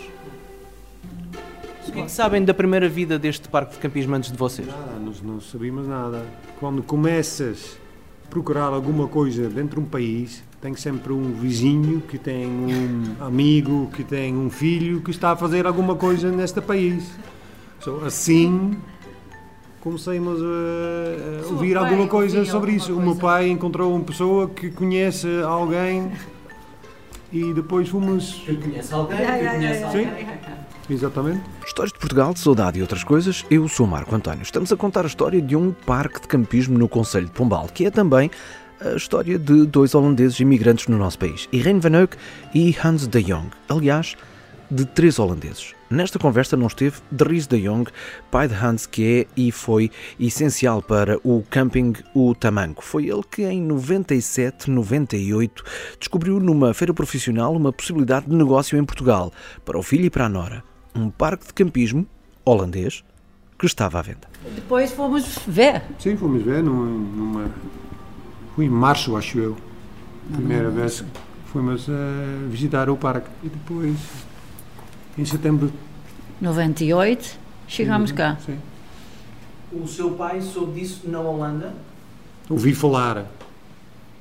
O 1.87 1.91
que, 1.91 1.99
é 1.99 2.03
que 2.03 2.11
sabem 2.11 2.45
da 2.45 2.53
primeira 2.53 2.87
vida 2.87 3.17
deste 3.17 3.49
parque 3.49 3.73
de 3.73 3.79
campismo 3.79 4.15
antes 4.15 4.31
de 4.31 4.37
vocês? 4.37 4.67
Nada, 4.67 4.99
nós 4.99 5.21
não 5.21 5.41
sabíamos 5.41 5.87
nada. 5.87 6.23
Quando 6.59 6.83
começas 6.83 7.77
a 8.25 8.29
procurar 8.29 8.65
alguma 8.65 9.07
coisa 9.07 9.49
dentro 9.49 9.81
de 9.81 9.87
um 9.87 9.89
país, 9.89 10.43
tem 10.61 10.75
sempre 10.75 11.11
um 11.11 11.33
vizinho 11.33 12.01
que 12.01 12.19
tem 12.19 12.47
um 12.47 13.15
amigo, 13.25 13.89
que 13.95 14.03
tem 14.03 14.35
um 14.35 14.49
filho 14.49 15.01
que 15.01 15.09
está 15.09 15.31
a 15.31 15.35
fazer 15.35 15.65
alguma 15.65 15.95
coisa 15.95 16.31
neste 16.31 16.61
país. 16.61 17.11
So, 17.79 18.01
assim 18.05 18.77
comecemos 19.83 20.41
a, 20.41 21.45
a 21.45 21.51
ouvir 21.51 21.75
alguma 21.75 22.07
coisa 22.07 22.45
sobre 22.45 22.71
isso. 22.71 22.95
O 22.97 23.01
meu 23.01 23.17
pai 23.17 23.49
encontrou 23.49 23.93
uma 23.93 24.03
pessoa 24.03 24.49
que 24.49 24.71
conhece 24.71 25.27
alguém 25.45 26.09
e 27.33 27.53
depois 27.53 27.89
fomos. 27.89 28.41
Que 28.45 28.55
conhece 28.55 28.93
alguém, 28.93 29.17
que 29.17 29.49
conhece 29.49 29.83
alguém. 29.83 30.07
Sim. 30.07 30.33
Exatamente. 30.89 31.41
Histórias 31.65 31.91
de 31.91 31.99
Portugal, 31.99 32.33
de 32.33 32.39
saudade 32.39 32.79
e 32.79 32.81
outras 32.81 33.03
coisas, 33.03 33.45
eu 33.51 33.67
sou 33.67 33.85
Marco 33.85 34.15
António. 34.15 34.41
Estamos 34.41 34.71
a 34.71 34.77
contar 34.77 35.03
a 35.03 35.07
história 35.07 35.41
de 35.41 35.55
um 35.55 35.71
parque 35.71 36.21
de 36.21 36.27
campismo 36.29 36.77
no 36.77 36.87
Conselho 36.87 37.25
de 37.25 37.31
Pombal, 37.31 37.67
que 37.67 37.85
é 37.85 37.91
também 37.91 38.31
a 38.79 38.95
história 38.95 39.37
de 39.37 39.65
dois 39.65 39.93
holandeses 39.93 40.39
imigrantes 40.39 40.87
no 40.87 40.97
nosso 40.97 41.19
país, 41.19 41.47
Irene 41.51 41.79
Van 41.79 42.01
Eyck 42.01 42.17
e 42.53 42.75
Hans 42.83 43.07
de 43.07 43.23
Jong. 43.23 43.49
Aliás, 43.69 44.15
de 44.69 44.85
três 44.85 45.19
holandeses. 45.19 45.73
Nesta 45.89 46.17
conversa 46.17 46.57
não 46.57 46.67
esteve 46.67 46.97
Dries 47.11 47.45
de 47.45 47.61
Jong, 47.61 47.89
pai 48.31 48.47
de 48.47 48.55
Hans, 48.55 48.87
que 48.87 49.21
é 49.21 49.27
e 49.37 49.51
foi 49.51 49.91
essencial 50.19 50.81
para 50.81 51.19
o 51.23 51.43
camping 51.49 51.93
O 52.15 52.33
Tamanco. 52.33 52.83
Foi 52.83 53.07
ele 53.07 53.21
que 53.29 53.43
em 53.43 53.61
97, 53.61 54.71
98 54.71 55.63
descobriu 55.99 56.39
numa 56.39 56.73
feira 56.73 56.93
profissional 56.93 57.55
uma 57.55 57.71
possibilidade 57.71 58.25
de 58.27 58.35
negócio 58.35 58.77
em 58.77 58.83
Portugal 58.83 59.31
para 59.63 59.77
o 59.77 59.83
filho 59.83 60.05
e 60.05 60.09
para 60.09 60.25
a 60.25 60.29
nora. 60.29 60.63
Um 60.95 61.09
parque 61.09 61.45
de 61.47 61.53
campismo 61.53 62.07
holandês 62.43 63.03
que 63.57 63.65
estava 63.65 63.99
à 63.99 64.01
venda. 64.01 64.27
Depois 64.55 64.91
fomos 64.91 65.39
ver. 65.47 65.83
Sim, 65.99 66.17
fomos 66.17 66.43
ver 66.43 66.63
numa. 66.63 67.51
Foi 68.55 68.65
em 68.65 68.69
março, 68.69 69.15
acho 69.15 69.39
eu. 69.39 69.57
Primeira 70.31 70.69
vez 70.69 71.03
fomos 71.47 71.87
uh, 71.87 71.93
visitar 72.49 72.89
o 72.89 72.97
parque. 72.97 73.29
E 73.43 73.49
depois 73.49 73.95
em 75.17 75.25
setembro. 75.25 75.71
98, 76.41 77.39
chegámos 77.67 78.11
cá. 78.11 78.37
Sim. 78.45 78.57
O 79.71 79.87
seu 79.87 80.11
pai 80.11 80.41
soube 80.41 80.79
disso 80.79 81.09
na 81.09 81.19
Holanda? 81.19 81.73
Ouvi 82.49 82.73
falar. 82.73 83.25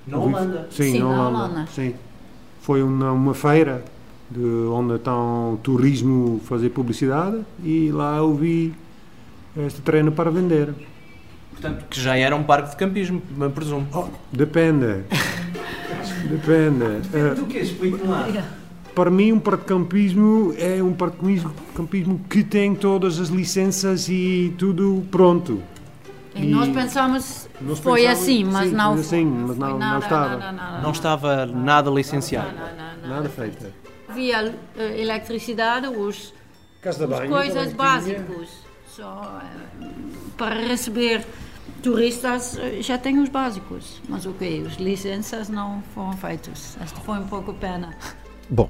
Na 0.06 0.18
Ouvi, 0.18 0.34
Holanda? 0.34 0.68
Sim, 0.70 0.92
Sim 0.92 0.98
na, 1.00 1.06
Holanda. 1.06 1.38
Holanda. 1.38 1.68
Sim. 1.74 1.94
Foi 2.60 2.82
uma, 2.82 3.12
uma 3.12 3.34
feira 3.34 3.84
de 4.30 4.40
onde 4.40 4.94
estão 4.94 5.58
turismo 5.62 6.40
fazer 6.44 6.70
publicidade 6.70 7.42
e 7.62 7.90
lá 7.92 8.22
ouvi 8.22 8.74
este 9.56 9.80
terreno 9.82 10.12
para 10.12 10.30
vender. 10.30 10.74
Portanto, 11.50 11.84
que 11.90 12.00
já 12.00 12.16
era 12.16 12.34
um 12.34 12.42
parque 12.42 12.70
de 12.70 12.76
campismo, 12.76 13.20
me 13.36 13.48
presumo. 13.50 13.86
Oh, 13.92 14.06
depende. 14.32 15.04
depende. 16.28 17.02
Depende 17.12 17.40
do 17.40 17.46
que? 17.46 17.58
Explique-me 17.58 18.08
lá 18.08 18.26
para 18.94 19.10
mim 19.10 19.32
um 19.32 19.40
parque-campismo 19.40 20.54
é 20.58 20.82
um 20.82 20.92
parque-campismo 20.92 22.20
que 22.28 22.44
tem 22.44 22.74
todas 22.74 23.18
as 23.18 23.28
licenças 23.28 24.08
e 24.08 24.54
tudo 24.58 25.04
pronto. 25.10 25.62
E, 26.34 26.44
e 26.44 26.50
nós 26.50 26.68
pensamos 26.68 27.48
nós 27.60 27.78
foi 27.78 28.06
assim, 28.06 28.44
mas 28.44 28.68
sim, 28.68 28.74
não 28.74 28.94
assim, 28.94 29.24
mas 29.24 29.58
não, 29.58 29.78
nada, 29.78 29.92
não 29.92 29.98
estava. 30.00 30.36
Nada, 30.36 30.52
nada, 30.52 30.80
não 30.82 30.90
estava 30.90 31.46
nada 31.46 31.90
licenciado. 31.90 32.54
Nada 33.06 33.28
feito. 33.28 33.66
Havia 34.08 34.44
uh, 34.44 34.80
eletricidade, 34.80 35.86
os, 35.88 36.34
Casa 36.80 37.04
as 37.04 37.28
coisas 37.28 37.72
básicas. 37.72 38.48
Só 38.86 39.40
uh, 39.40 40.30
para 40.36 40.54
receber 40.56 41.24
turistas 41.82 42.56
uh, 42.56 42.82
já 42.82 42.98
tem 42.98 43.18
os 43.18 43.28
básicos, 43.28 44.02
mas 44.08 44.26
ok, 44.26 44.66
as 44.66 44.74
licenças 44.74 45.48
não 45.48 45.82
foram 45.94 46.12
feitas. 46.12 46.76
Esta 46.80 47.00
foi 47.00 47.18
um 47.18 47.26
pouco 47.26 47.54
pena. 47.54 47.96
Bom, 48.50 48.68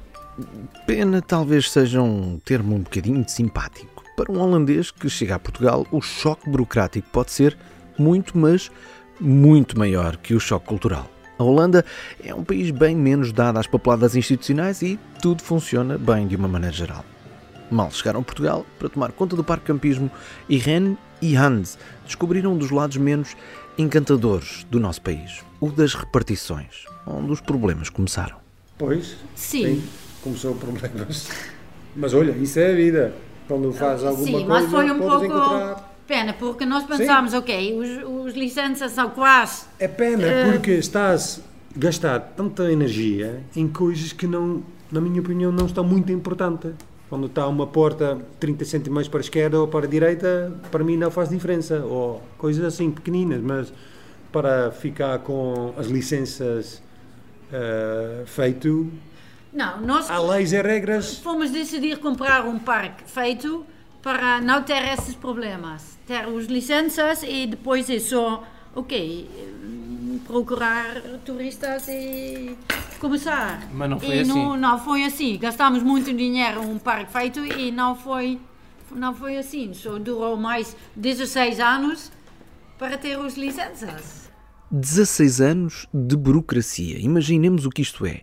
Pena 0.87 1.21
talvez 1.21 1.69
seja 1.69 2.01
um 2.01 2.39
termo 2.39 2.75
um 2.75 2.79
bocadinho 2.79 3.23
simpático. 3.27 4.03
Para 4.15 4.31
um 4.31 4.39
holandês 4.39 4.91
que 4.91 5.09
chega 5.09 5.35
a 5.35 5.39
Portugal, 5.39 5.85
o 5.91 6.01
choque 6.01 6.49
burocrático 6.49 7.07
pode 7.11 7.31
ser 7.31 7.57
muito, 7.97 8.37
mas 8.37 8.71
muito 9.19 9.77
maior 9.77 10.17
que 10.17 10.33
o 10.33 10.39
choque 10.39 10.67
cultural. 10.67 11.09
A 11.37 11.43
Holanda 11.43 11.85
é 12.23 12.33
um 12.33 12.43
país 12.43 12.71
bem 12.71 12.95
menos 12.95 13.31
dado 13.31 13.57
às 13.57 13.67
papeladas 13.67 14.15
institucionais 14.15 14.81
e 14.81 14.99
tudo 15.21 15.41
funciona 15.41 15.97
bem 15.97 16.27
de 16.27 16.35
uma 16.35 16.47
maneira 16.47 16.75
geral. 16.75 17.05
Mal 17.71 17.89
chegaram 17.91 18.19
a 18.19 18.23
Portugal 18.23 18.65
para 18.77 18.89
tomar 18.89 19.11
conta 19.11 19.35
do 19.35 19.43
parque 19.43 19.65
campismo, 19.65 20.11
Irene 20.47 20.97
e 21.21 21.35
Hans 21.35 21.77
descobriram 22.05 22.53
um 22.53 22.57
dos 22.57 22.69
lados 22.69 22.97
menos 22.97 23.35
encantadores 23.77 24.63
do 24.69 24.79
nosso 24.79 25.01
país, 25.01 25.43
o 25.59 25.71
das 25.71 25.95
repartições, 25.95 26.85
onde 27.05 27.31
os 27.31 27.41
problemas 27.41 27.89
começaram. 27.89 28.37
Pois? 28.77 29.15
Sim. 29.35 29.81
Sim 29.81 30.02
começou 30.23 30.55
problemas. 30.55 31.29
Mas 31.95 32.13
olha, 32.13 32.31
isso 32.31 32.59
é 32.59 32.71
a 32.71 32.75
vida. 32.75 33.13
Quando 33.47 33.71
faz 33.73 34.03
alguma 34.03 34.25
Sim, 34.25 34.31
coisa, 34.31 34.47
mas 34.47 34.71
foi 34.71 34.89
um 34.89 34.97
pouco 34.97 35.25
encontrar... 35.25 35.95
pena, 36.07 36.33
porque 36.33 36.65
nós 36.65 36.85
pensámos, 36.85 37.31
Sim. 37.31 37.37
ok, 37.37 37.77
os, 37.77 38.27
os 38.27 38.33
licenças 38.33 38.93
são 38.93 39.09
quase. 39.09 39.65
É 39.77 39.87
pena, 39.87 40.23
uh... 40.23 40.51
porque 40.53 40.71
estás 40.71 41.41
a 41.75 41.79
gastar 41.79 42.19
tanta 42.37 42.71
energia 42.71 43.43
em 43.53 43.67
coisas 43.67 44.13
que 44.13 44.25
não, 44.25 44.63
na 44.89 45.01
minha 45.01 45.19
opinião, 45.19 45.51
não 45.51 45.65
estão 45.65 45.83
muito 45.83 46.11
importantes. 46.11 46.71
Quando 47.09 47.27
está 47.27 47.45
uma 47.47 47.67
porta 47.67 48.17
30 48.39 48.65
centímetros 48.65 49.09
para 49.09 49.19
a 49.19 49.21
esquerda 49.21 49.59
ou 49.59 49.67
para 49.67 49.85
a 49.85 49.89
direita, 49.89 50.51
para 50.71 50.83
mim 50.83 50.97
não 50.97 51.11
faz 51.11 51.29
diferença. 51.29 51.83
Ou 51.85 52.23
coisas 52.37 52.63
assim 52.63 52.89
pequeninas, 52.89 53.41
mas 53.41 53.73
para 54.31 54.71
ficar 54.71 55.19
com 55.19 55.73
as 55.77 55.87
licenças 55.87 56.81
uh, 57.51 58.25
feito 58.25 58.89
não, 59.53 59.79
nós 59.81 60.09
há 60.09 60.19
leis 60.19 60.51
e 60.51 60.61
regras. 60.61 61.19
Fomos 61.19 61.51
decidir 61.51 61.99
comprar 61.99 62.43
um 62.45 62.57
parque 62.57 63.03
feito 63.05 63.65
para 64.01 64.41
não 64.41 64.63
ter 64.63 64.83
esses 64.93 65.13
problemas. 65.13 65.97
Ter 66.07 66.27
os 66.27 66.47
licenças 66.47 67.21
e 67.23 67.45
depois 67.45 67.89
é 67.89 67.99
só, 67.99 68.43
ok, 68.75 69.29
procurar 70.25 71.01
turistas 71.23 71.87
e 71.87 72.57
começar. 72.99 73.69
Mas 73.71 73.89
não 73.89 73.99
foi 73.99 74.15
e 74.15 74.19
assim. 74.21 74.29
Não, 74.33 74.57
não 74.57 74.79
foi 74.79 75.03
assim. 75.05 75.37
Gastámos 75.37 75.83
muito 75.83 76.11
dinheiro 76.11 76.61
um 76.61 76.79
parque 76.79 77.13
feito 77.13 77.45
e 77.45 77.71
não 77.71 77.95
foi, 77.95 78.39
não 78.91 79.13
foi 79.13 79.37
assim. 79.37 79.71
Só 79.73 79.99
durou 79.99 80.35
mais 80.35 80.75
16 80.95 81.59
anos 81.59 82.11
para 82.79 82.97
ter 82.97 83.19
os 83.19 83.35
licenças. 83.37 84.31
16 84.71 85.41
anos 85.41 85.87
de 85.93 86.17
burocracia. 86.17 86.97
Imaginemos 86.99 87.67
o 87.67 87.69
que 87.69 87.83
isto 87.83 88.05
é. 88.07 88.21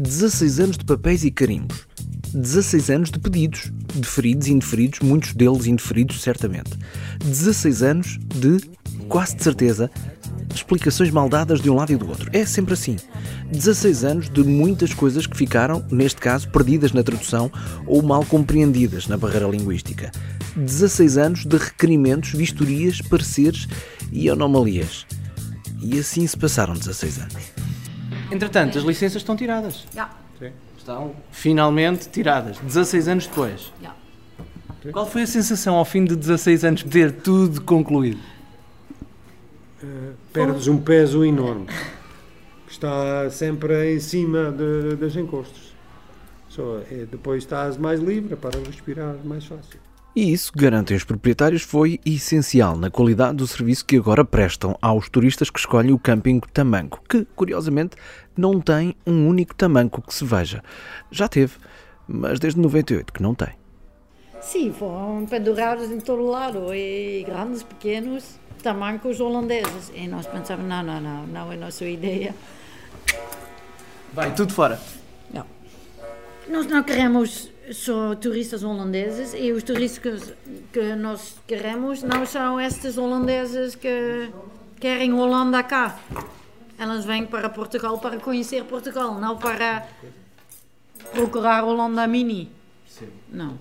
16 0.00 0.60
anos 0.60 0.78
de 0.78 0.84
papéis 0.86 1.24
e 1.24 1.30
carimbos, 1.30 1.86
16 2.32 2.88
anos 2.88 3.10
de 3.10 3.18
pedidos, 3.18 3.70
deferidos 3.94 4.46
e 4.46 4.52
indeferidos, 4.52 5.00
muitos 5.00 5.34
deles 5.34 5.66
indeferidos 5.66 6.22
certamente, 6.22 6.70
16 7.22 7.82
anos 7.82 8.18
de, 8.34 8.62
quase 9.10 9.36
de 9.36 9.44
certeza, 9.44 9.90
explicações 10.54 11.10
mal 11.10 11.28
dadas 11.28 11.60
de 11.60 11.68
um 11.68 11.74
lado 11.74 11.92
e 11.92 11.96
do 11.96 12.08
outro. 12.08 12.30
É 12.32 12.46
sempre 12.46 12.72
assim. 12.72 12.96
16 13.52 14.04
anos 14.04 14.30
de 14.30 14.42
muitas 14.42 14.94
coisas 14.94 15.26
que 15.26 15.36
ficaram, 15.36 15.84
neste 15.90 16.18
caso, 16.18 16.48
perdidas 16.48 16.92
na 16.92 17.02
tradução 17.02 17.52
ou 17.86 18.00
mal 18.00 18.24
compreendidas 18.24 19.06
na 19.06 19.18
barreira 19.18 19.48
linguística. 19.48 20.10
16 20.56 21.18
anos 21.18 21.44
de 21.44 21.58
requerimentos, 21.58 22.30
vistorias, 22.30 23.02
pareceres 23.02 23.68
e 24.10 24.30
anomalias. 24.30 25.04
E 25.78 25.98
assim 25.98 26.26
se 26.26 26.38
passaram 26.38 26.72
16 26.72 27.18
anos. 27.18 27.59
Entretanto, 28.30 28.78
as 28.78 28.84
licenças 28.84 29.22
estão 29.22 29.36
tiradas. 29.36 29.86
Já. 29.94 30.10
Estão 30.78 31.14
finalmente 31.30 32.08
tiradas, 32.08 32.56
16 32.58 33.08
anos 33.08 33.26
depois. 33.26 33.70
Já. 33.82 33.94
Qual 34.92 35.06
foi 35.06 35.22
a 35.22 35.26
sensação 35.26 35.74
ao 35.76 35.84
fim 35.84 36.04
de 36.04 36.16
16 36.16 36.64
anos 36.64 36.82
de 36.82 36.88
ter 36.88 37.12
tudo 37.12 37.60
concluído? 37.60 38.20
Uh, 39.82 40.14
perdes 40.32 40.68
um 40.68 40.78
peso 40.78 41.22
enorme. 41.22 41.66
Está 42.66 43.28
sempre 43.28 43.94
em 43.94 44.00
cima 44.00 44.50
de, 44.50 44.96
das 44.96 45.14
encostas. 45.16 45.74
Só, 46.48 46.80
é, 46.90 47.06
depois 47.10 47.42
estás 47.42 47.76
mais 47.76 48.00
livre 48.00 48.36
para 48.36 48.58
respirar 48.58 49.16
mais 49.22 49.44
fácil. 49.44 49.78
E 50.14 50.32
isso, 50.32 50.50
garantem 50.56 50.96
os 50.96 51.04
proprietários, 51.04 51.62
foi 51.62 52.00
essencial 52.04 52.76
na 52.76 52.90
qualidade 52.90 53.36
do 53.36 53.46
serviço 53.46 53.84
que 53.84 53.96
agora 53.96 54.24
prestam 54.24 54.76
aos 54.82 55.08
turistas 55.08 55.50
que 55.50 55.58
escolhem 55.60 55.92
o 55.92 55.98
camping 55.98 56.40
Tamanco, 56.52 57.00
que, 57.08 57.24
curiosamente, 57.36 57.96
não 58.36 58.60
tem 58.60 58.96
um 59.06 59.28
único 59.28 59.54
tamanco 59.54 60.02
que 60.02 60.12
se 60.12 60.24
veja. 60.24 60.64
Já 61.12 61.28
teve, 61.28 61.54
mas 62.08 62.40
desde 62.40 62.58
98 62.58 63.12
que 63.12 63.22
não 63.22 63.36
tem. 63.36 63.50
Sim, 64.40 64.72
foram 64.72 65.26
pendurados 65.26 65.90
em 65.90 66.00
todo 66.00 66.24
lado, 66.24 66.74
e 66.74 67.22
grandes, 67.24 67.62
pequenos, 67.62 68.40
tamancos 68.62 69.20
holandeses. 69.20 69.92
E 69.94 70.08
nós 70.08 70.26
pensamos, 70.26 70.66
não, 70.66 70.82
não, 70.82 71.00
não, 71.00 71.26
não 71.26 71.52
é 71.52 71.56
nossa 71.56 71.84
ideia. 71.84 72.34
Vai, 74.12 74.34
tudo 74.34 74.52
fora. 74.52 74.80
Nós 76.50 76.66
não 76.66 76.82
queremos 76.82 77.48
são 77.72 78.16
turistas 78.16 78.64
holandeses 78.64 79.32
e 79.34 79.52
os 79.52 79.62
turistas 79.62 80.00
que, 80.00 80.80
que 80.80 80.96
nós 80.96 81.36
queremos 81.46 82.02
não 82.02 82.26
são 82.26 82.60
estes 82.60 82.98
holandeses 82.98 83.76
que 83.76 84.30
querem 84.80 85.12
Holanda 85.12 85.62
cá. 85.62 85.98
Elas 86.76 87.04
vêm 87.04 87.24
para 87.24 87.48
Portugal 87.48 87.98
para 87.98 88.18
conhecer 88.18 88.64
Portugal, 88.64 89.20
não 89.20 89.36
para 89.36 89.86
procurar 91.12 91.62
Holanda 91.62 92.06
Mini. 92.08 92.50
Não. 93.30 93.56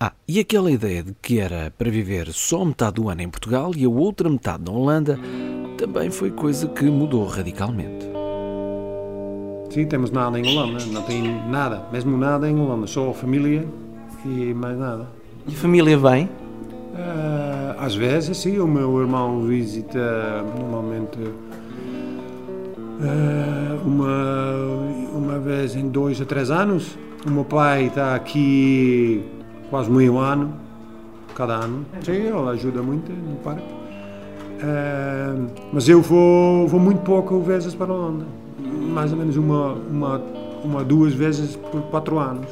Ah, 0.00 0.12
e 0.26 0.40
aquela 0.40 0.72
ideia 0.72 1.04
de 1.04 1.14
que 1.22 1.38
era 1.38 1.72
para 1.78 1.88
viver 1.88 2.32
só 2.32 2.64
metade 2.64 2.94
do 2.94 3.08
ano 3.08 3.22
em 3.22 3.30
Portugal 3.30 3.70
e 3.76 3.84
a 3.84 3.88
outra 3.88 4.28
metade 4.28 4.64
na 4.64 4.72
Holanda 4.72 5.16
também 5.78 6.10
foi 6.10 6.32
coisa 6.32 6.66
que 6.66 6.84
mudou 6.84 7.24
radicalmente. 7.26 8.11
Sim, 9.72 9.86
temos 9.86 10.10
nada 10.10 10.38
em 10.38 10.46
Holanda, 10.46 10.84
não 10.92 11.00
tem 11.00 11.22
nada, 11.48 11.86
mesmo 11.90 12.14
nada 12.18 12.46
em 12.46 12.54
Holanda, 12.54 12.86
só 12.86 13.08
a 13.08 13.14
família 13.14 13.66
e 14.22 14.52
mais 14.52 14.78
nada. 14.78 15.08
E 15.48 15.54
a 15.54 15.56
família 15.56 15.96
vem? 15.96 16.26
Uh, 16.26 17.74
às 17.78 17.94
vezes, 17.94 18.36
sim, 18.36 18.58
o 18.58 18.66
meu 18.68 19.00
irmão 19.00 19.40
visita 19.40 20.44
normalmente 20.58 21.18
uh, 21.18 21.32
uma, 23.82 24.66
uma 25.14 25.38
vez 25.38 25.74
em 25.74 25.88
dois 25.88 26.20
a 26.20 26.26
três 26.26 26.50
anos. 26.50 26.98
O 27.26 27.30
meu 27.30 27.46
pai 27.46 27.86
está 27.86 28.14
aqui 28.14 29.24
quase 29.70 29.90
meio 29.90 30.18
ano, 30.18 30.52
cada 31.34 31.54
ano. 31.54 31.86
Sim, 32.02 32.12
ele 32.12 32.48
ajuda 32.50 32.82
muito 32.82 33.10
no 33.10 33.36
parque. 33.36 33.62
Uh, 34.62 35.46
mas 35.72 35.88
eu 35.88 36.02
vou, 36.02 36.68
vou 36.68 36.78
muito 36.78 37.00
pouco 37.00 37.40
vezes 37.40 37.74
para 37.74 37.90
a 37.90 37.94
Holanda. 37.94 38.41
Mais 38.92 39.10
ou 39.12 39.18
menos 39.18 39.36
uma, 39.36 39.72
uma, 39.72 40.18
uma 40.62 40.84
duas 40.84 41.14
vezes 41.14 41.56
por 41.56 41.82
quatro 41.90 42.18
anos. 42.18 42.48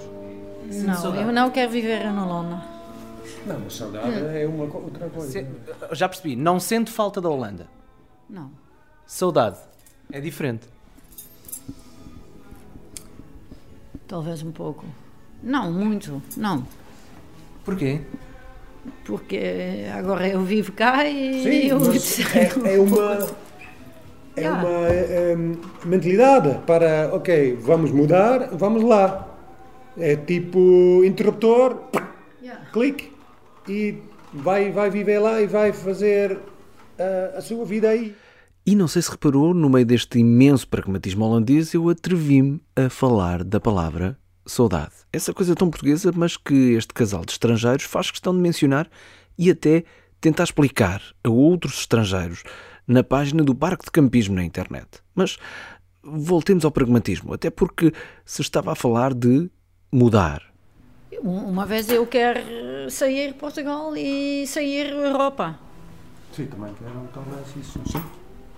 Não, 0.71 1.15
eu 1.17 1.33
não 1.33 1.51
quero 1.51 1.71
viver 1.71 2.03
em 2.03 2.19
Holanda. 2.19 2.63
Não, 3.47 3.71
saudade 3.71 4.09
hum. 4.09 4.31
é 4.31 4.47
uma 4.47 4.65
outra 4.65 5.09
coisa. 5.09 5.31
Se, 5.31 5.47
já 5.93 6.09
percebi, 6.09 6.37
não 6.37 6.61
sente 6.61 6.91
falta 6.91 7.21
da 7.21 7.29
Holanda? 7.29 7.67
Não. 8.29 8.51
Saudade 9.07 9.59
é 10.13 10.21
diferente. 10.21 10.67
Talvez 14.07 14.43
um 14.43 14.53
pouco. 14.53 14.85
Não, 15.43 15.73
muito, 15.73 16.23
não. 16.37 16.67
Porquê? 17.65 18.01
Porque 19.05 19.87
agora 19.95 20.29
eu 20.29 20.43
vivo 20.43 20.73
cá 20.73 21.07
e 21.07 21.43
Sim, 21.43 21.69
eu... 21.69 21.79
é, 22.67 22.75
é 22.75 22.81
uma 22.81 23.27
é 24.41 24.45
yeah. 24.45 24.67
uma 24.67 24.89
é, 24.89 25.33
é, 25.33 25.37
mentalidade 25.87 26.59
para 26.67 27.11
ok, 27.13 27.57
vamos 27.61 27.91
mudar, 27.91 28.51
vamos 28.53 28.83
lá. 28.83 29.29
É 29.99 30.17
tipo 30.17 31.03
interruptor, 31.05 31.77
yeah. 32.43 32.65
clique 32.73 33.13
e 33.69 33.99
vai, 34.33 34.71
vai 34.71 34.91
viver 34.91 35.19
lá 35.19 35.41
e 35.41 35.47
vai 35.47 35.73
fazer 35.73 36.39
a, 36.99 37.39
a 37.39 37.41
sua 37.41 37.65
vida 37.65 37.91
aí. 37.91 38.15
E 38.65 38.75
não 38.75 38.87
sei 38.87 39.03
se 39.03 39.11
reparou, 39.11 39.53
no 39.55 39.69
meio 39.69 39.87
deste 39.87 40.19
imenso 40.19 40.69
pragmatismo 40.69 41.25
holandês, 41.25 41.75
eu 41.75 41.89
atrevi-me 41.89 42.61
a 42.77 42.89
falar 42.89 43.43
da 43.43 43.59
palavra 43.59 44.17
saudade. 44.47 44.93
Essa 45.13 45.33
coisa 45.33 45.55
tão 45.55 45.71
portuguesa, 45.71 46.13
mas 46.15 46.37
que 46.37 46.73
este 46.75 46.93
casal 46.93 47.25
de 47.25 47.33
estrangeiros 47.33 47.85
faz 47.85 48.11
questão 48.11 48.35
de 48.35 48.41
mencionar 48.41 48.89
e 49.39 49.51
até 49.51 49.85
tentar 50.21 50.45
explicar 50.45 51.03
a 51.25 51.31
outros 51.31 51.81
estrangeiros 51.81 52.43
na 52.91 53.05
página 53.05 53.43
do 53.45 53.55
Parque 53.55 53.85
de 53.85 53.91
Campismo 53.91 54.35
na 54.35 54.45
internet. 54.45 54.89
Mas 55.15 55.39
voltemos 56.03 56.65
ao 56.65 56.71
pragmatismo, 56.71 57.33
até 57.33 57.51
porque 57.51 57.93
se 58.25 58.43
estava 58.43 58.73
a 58.73 58.75
falar 58.75 59.15
de 59.15 59.51
mudar, 59.93 60.51
uma 61.23 61.67
vez 61.67 61.91
eu 61.91 62.07
quero 62.07 62.91
sair 62.91 63.35
Portugal 63.35 63.95
e 63.97 64.47
sair 64.47 64.91
Europa. 64.91 65.59
Sim, 66.33 66.47
também 66.47 66.73
quero 66.75 67.09
talvez 67.13 67.57
isso. 67.57 67.81
Sim. 67.87 68.03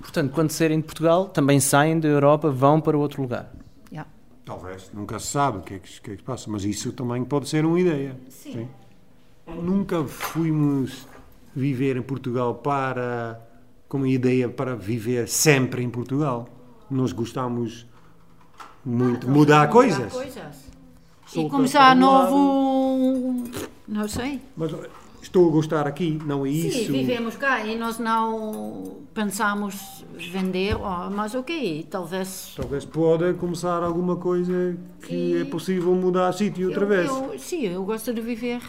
Portanto, 0.00 0.32
quando 0.32 0.50
saírem 0.50 0.78
de 0.78 0.84
Portugal, 0.84 1.28
também 1.28 1.58
saem 1.58 1.98
da 1.98 2.08
Europa, 2.08 2.50
vão 2.50 2.80
para 2.80 2.96
outro 2.96 3.22
lugar. 3.22 3.52
Yeah. 3.90 4.08
Talvez, 4.44 4.90
nunca 4.92 5.18
se 5.18 5.28
sabe 5.28 5.58
o 5.58 5.60
que, 5.62 5.74
é 5.74 5.78
que, 5.78 6.00
que, 6.00 6.10
é 6.12 6.16
que 6.16 6.22
passa, 6.22 6.50
mas 6.50 6.64
isso 6.64 6.92
também 6.92 7.24
pode 7.24 7.48
ser 7.48 7.64
uma 7.64 7.80
ideia. 7.80 8.16
Sim. 8.28 8.52
Sim. 8.52 8.68
Nunca 9.60 10.04
fomos 10.04 11.06
viver 11.54 11.96
em 11.96 12.02
Portugal 12.02 12.54
para 12.56 13.40
como 13.92 14.06
ideia 14.06 14.48
para 14.48 14.74
viver 14.74 15.28
sempre 15.28 15.82
em 15.82 15.90
Portugal. 15.90 16.48
Nós 16.90 17.12
gostamos 17.12 17.86
muito 18.82 19.26
de 19.26 19.30
mudar, 19.30 19.66
mudar 19.66 19.68
coisas. 19.68 20.10
coisas 20.10 20.64
e 21.36 21.46
começar 21.50 21.94
novo. 21.94 23.44
Não 23.86 24.08
sei. 24.08 24.40
Mas 24.56 24.74
estou 25.20 25.46
a 25.46 25.52
gostar 25.52 25.86
aqui, 25.86 26.18
não 26.24 26.46
é 26.46 26.48
isso? 26.48 26.86
Sim, 26.86 26.92
vivemos 26.92 27.36
cá 27.36 27.66
e 27.66 27.76
nós 27.76 27.98
não 27.98 28.96
pensamos 29.12 30.06
vender, 30.16 30.74
oh, 30.74 31.10
mas 31.10 31.34
ok, 31.34 31.86
talvez. 31.90 32.54
Talvez 32.56 32.86
pode 32.86 33.34
começar 33.34 33.82
alguma 33.82 34.16
coisa 34.16 34.74
que 35.02 35.14
e... 35.14 35.42
é 35.42 35.44
possível 35.44 35.94
mudar 35.94 36.28
a 36.28 36.32
sítio 36.32 36.68
outra 36.68 36.86
vez. 36.86 37.08
Eu, 37.08 37.38
sim, 37.38 37.66
eu 37.66 37.84
gosto 37.84 38.14
de 38.14 38.22
viver. 38.22 38.62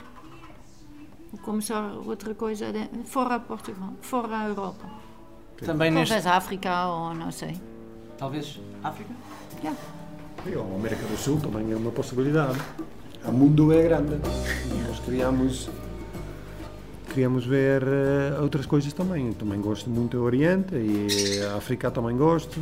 Vou 1.32 1.40
começar 1.40 1.94
outra 2.06 2.36
coisa 2.36 2.74
de, 2.74 2.90
fora 3.06 3.40
Portugal, 3.40 3.94
fora 4.02 4.40
a 4.40 4.50
Europa. 4.50 5.13
Também 5.58 5.92
Talvez 5.92 6.10
neste... 6.10 6.28
África 6.28 6.88
ou 6.88 7.14
não 7.14 7.32
sei. 7.32 7.60
Talvez 8.18 8.60
África? 8.84 9.12
Yeah. 9.64 9.80
A 10.46 10.76
América 10.76 11.06
do 11.06 11.18
Sul 11.18 11.40
também 11.40 11.72
é 11.72 11.76
uma 11.76 11.92
possibilidade. 11.92 12.60
O 13.26 13.32
mundo 13.32 13.72
é 13.72 13.84
grande. 13.84 14.18
Nós 14.88 15.00
queríamos, 15.00 15.70
queríamos 17.08 17.46
ver 17.46 17.84
uh, 17.84 18.42
outras 18.42 18.66
coisas 18.66 18.92
também. 18.92 19.32
Também 19.32 19.62
gosto 19.62 19.90
muito 19.90 20.18
do 20.18 20.24
Oriente 20.24 20.76
e 20.76 21.42
a 21.44 21.56
África 21.56 21.90
também 21.90 22.18
gosto. 22.18 22.60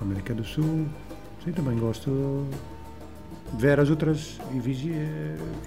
A 0.00 0.04
América 0.04 0.34
do 0.34 0.44
Sul, 0.44 0.86
sim, 1.44 1.52
também 1.52 1.78
gosto 1.78 2.46
de 3.52 3.60
ver 3.62 3.78
as 3.78 3.88
outras 3.88 4.40
e 4.52 4.58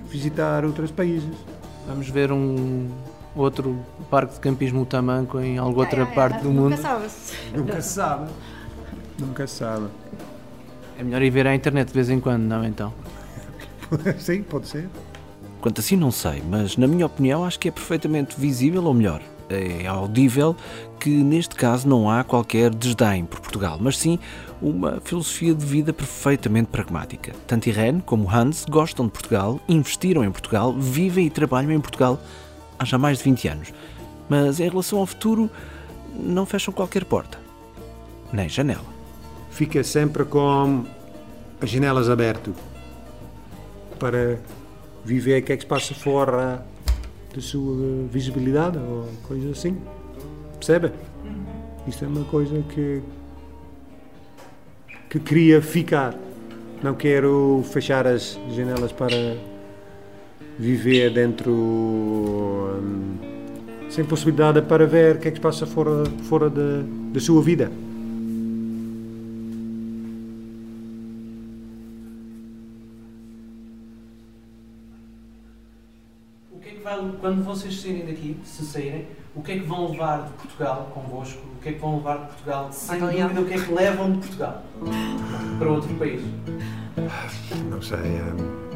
visitar 0.09 0.65
outros 0.65 0.91
países. 0.91 1.35
Vamos 1.87 2.09
ver 2.09 2.29
um 2.33 2.89
outro 3.41 3.79
parque 4.09 4.35
de 4.35 4.39
campismo 4.39 4.85
Tamanco 4.85 5.39
em 5.39 5.57
alguma 5.57 5.83
outra 5.83 6.05
parte 6.05 6.41
do 6.41 6.49
mundo. 6.49 6.71
Nunca 6.71 6.77
sabe. 6.77 7.05
Nunca 7.53 7.81
se 7.81 7.89
sabe. 7.93 8.31
Nunca 9.19 9.47
se 9.47 9.55
sabe. 9.55 9.87
É 10.99 11.03
melhor 11.03 11.21
ir 11.21 11.29
ver 11.29 11.47
à 11.47 11.55
internet 11.55 11.87
de 11.87 11.93
vez 11.93 12.09
em 12.09 12.19
quando, 12.19 12.43
não 12.43 12.63
então? 12.63 12.93
Sim, 14.17 14.43
pode 14.43 14.67
ser. 14.67 14.89
Quanto 15.61 15.79
assim 15.79 15.95
não 15.95 16.11
sei, 16.11 16.43
mas 16.47 16.77
na 16.77 16.87
minha 16.87 17.05
opinião 17.05 17.43
acho 17.43 17.59
que 17.59 17.67
é 17.67 17.71
perfeitamente 17.71 18.39
visível, 18.39 18.83
ou 18.83 18.93
melhor, 18.93 19.21
é 19.49 19.87
audível, 19.87 20.55
que 20.99 21.09
neste 21.09 21.55
caso 21.55 21.87
não 21.87 22.09
há 22.09 22.23
qualquer 22.23 22.73
desdém 22.73 23.25
por 23.25 23.39
Portugal, 23.39 23.77
mas 23.79 23.97
sim 23.97 24.19
uma 24.61 24.99
filosofia 25.03 25.53
de 25.53 25.65
vida 25.65 25.93
perfeitamente 25.93 26.67
pragmática. 26.67 27.33
Tanto 27.45 27.69
Irene 27.69 28.01
como 28.05 28.29
Hans 28.29 28.65
gostam 28.65 29.05
de 29.05 29.11
Portugal, 29.11 29.59
investiram 29.67 30.23
em 30.23 30.31
Portugal, 30.31 30.73
vivem 30.73 31.27
e 31.27 31.29
trabalham 31.29 31.71
em 31.71 31.79
Portugal 31.79 32.19
há 32.77 32.85
já 32.85 32.97
mais 32.97 33.19
de 33.19 33.23
20 33.23 33.47
anos. 33.47 33.73
Mas 34.29 34.59
em 34.59 34.69
relação 34.69 34.99
ao 34.99 35.05
futuro, 35.05 35.49
não 36.13 36.45
fecham 36.45 36.73
qualquer 36.73 37.05
porta, 37.05 37.39
nem 38.31 38.49
janela 38.49 38.97
fica 39.57 39.83
sempre 39.83 40.23
com 40.23 40.85
as 41.59 41.67
janelas 41.67 42.11
abertas 42.11 42.53
para 43.97 44.37
viver 45.03 45.41
o 45.41 45.43
que 45.43 45.53
é 45.53 45.57
que 45.57 45.63
se 45.63 45.67
passa 45.67 45.95
fora 45.95 46.63
da 47.33 47.41
sua 47.41 48.07
visibilidade 48.11 48.77
ou 48.77 49.09
coisa 49.23 49.49
assim. 49.49 49.81
Percebe? 50.53 50.91
Isto 51.87 52.05
é 52.05 52.07
uma 52.07 52.23
coisa 52.25 52.61
que 52.69 53.01
que 55.09 55.19
queria 55.19 55.59
ficar. 55.59 56.13
Não 56.83 56.93
quero 56.93 57.63
fechar 57.71 58.05
as 58.05 58.37
janelas 58.51 58.91
para 58.91 59.37
viver 60.57 61.11
dentro 61.11 61.51
hum, 61.51 63.17
sem 63.89 64.03
possibilidade 64.03 64.61
para 64.61 64.85
ver 64.85 65.15
o 65.15 65.19
que 65.19 65.27
é 65.27 65.31
que 65.31 65.37
se 65.37 65.41
passa 65.41 65.65
fora, 65.65 66.03
fora 66.23 66.49
da, 66.49 66.83
da 67.13 67.19
sua 67.19 67.41
vida. 67.41 67.71
quando 77.19 77.43
vocês 77.43 77.81
saírem 77.81 78.05
daqui, 78.05 78.37
se 78.45 78.65
saírem, 78.65 79.05
o 79.35 79.41
que 79.41 79.51
é 79.51 79.59
que 79.59 79.65
vão 79.65 79.91
levar 79.91 80.27
de 80.27 80.33
Portugal 80.33 80.91
convosco? 80.93 81.41
O 81.57 81.61
que 81.61 81.69
é 81.69 81.73
que 81.73 81.79
vão 81.79 81.97
levar 81.97 82.19
de 82.19 82.25
Portugal? 82.27 82.71
Sem 82.71 82.99
dúvida, 82.99 83.41
o 83.41 83.45
que 83.45 83.53
é 83.53 83.59
que 83.59 83.73
levam 83.73 84.11
de 84.13 84.19
Portugal 84.19 84.63
para 85.59 85.69
outro 85.69 85.93
país? 85.95 86.21
Não 87.69 87.81
sei. 87.81 87.97
É... 87.97 88.66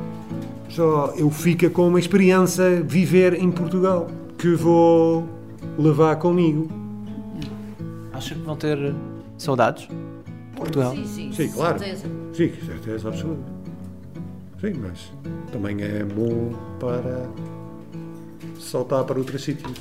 Só 0.71 1.13
eu 1.17 1.29
fico 1.29 1.69
com 1.69 1.87
uma 1.87 1.99
experiência 1.99 2.81
viver 2.81 3.33
em 3.33 3.51
Portugal 3.51 4.07
que 4.37 4.55
vou 4.55 5.27
levar 5.77 6.15
comigo. 6.15 6.69
Acha 8.13 8.35
que 8.35 8.41
vão 8.41 8.55
ter 8.55 8.95
saudades 9.37 9.87
de 9.87 10.55
Portugal? 10.55 10.95
Sim, 10.95 11.05
sim, 11.05 11.31
sim 11.33 11.51
claro. 11.51 11.77
Certeza. 11.77 12.07
Sim, 12.33 12.51
certeza 12.65 13.09
absoluta. 13.09 13.51
Sim, 14.61 14.73
mas 14.81 15.11
também 15.51 15.81
é 15.81 16.03
bom 16.03 16.53
para 16.79 17.29
saltar 18.59 19.03
para 19.03 19.17
outros 19.17 19.43
sítios. 19.43 19.77